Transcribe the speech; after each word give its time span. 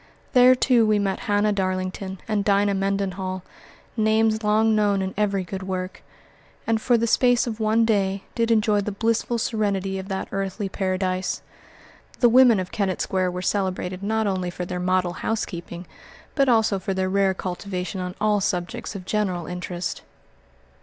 There, 0.33 0.55
too, 0.55 0.83
we 0.87 0.97
met 0.97 1.19
Hannah 1.29 1.53
Darlington 1.53 2.19
and 2.27 2.43
Dinah 2.43 2.73
Mendenhall, 2.73 3.43
names 3.95 4.43
long 4.43 4.75
known 4.75 4.99
in 5.03 5.13
every 5.15 5.43
good 5.43 5.61
work, 5.61 6.01
and, 6.65 6.81
for 6.81 6.97
the 6.97 7.05
space 7.05 7.45
of 7.45 7.59
one 7.59 7.85
day, 7.85 8.23
did 8.33 8.49
enjoy 8.49 8.81
the 8.81 8.91
blissful 8.91 9.37
serenity 9.37 9.99
of 9.99 10.07
that 10.07 10.27
earthly 10.31 10.67
paradise. 10.69 11.43
The 12.19 12.29
women 12.29 12.59
of 12.59 12.71
Kennett 12.71 12.99
Square 12.99 13.29
were 13.29 13.43
celebrated 13.43 14.01
not 14.01 14.25
only 14.25 14.49
for 14.49 14.65
their 14.65 14.79
model 14.79 15.13
housekeeping 15.13 15.85
but 16.33 16.49
also 16.49 16.79
for 16.79 16.95
their 16.95 17.07
rare 17.07 17.35
cultivation 17.35 18.01
on 18.01 18.15
all 18.19 18.41
subjects 18.41 18.95
of 18.95 19.05
general 19.05 19.45
interest. 19.45 20.01